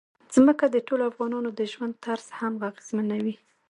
ځمکه 0.35 0.65
د 0.71 0.77
ټولو 0.87 1.03
افغانانو 1.11 1.49
د 1.59 1.61
ژوند 1.71 1.93
طرز 2.05 2.25
هم 2.39 2.53
اغېزمنوي. 2.69 3.35